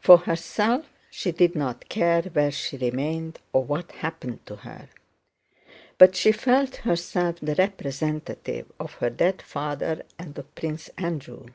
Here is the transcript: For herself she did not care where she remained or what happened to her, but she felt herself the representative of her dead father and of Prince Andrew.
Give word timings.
For 0.00 0.18
herself 0.18 0.84
she 1.10 1.32
did 1.32 1.54
not 1.56 1.88
care 1.88 2.20
where 2.24 2.50
she 2.50 2.76
remained 2.76 3.38
or 3.54 3.64
what 3.64 3.90
happened 3.92 4.44
to 4.44 4.56
her, 4.56 4.90
but 5.96 6.14
she 6.14 6.30
felt 6.30 6.76
herself 6.84 7.36
the 7.40 7.54
representative 7.54 8.70
of 8.78 8.92
her 8.96 9.08
dead 9.08 9.40
father 9.40 10.02
and 10.18 10.36
of 10.36 10.54
Prince 10.56 10.90
Andrew. 10.98 11.46